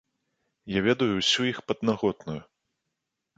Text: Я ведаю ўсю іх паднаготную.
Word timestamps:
Я 0.77 0.81
ведаю 0.87 1.09
ўсю 1.17 1.41
іх 1.51 1.59
паднаготную. 1.73 2.39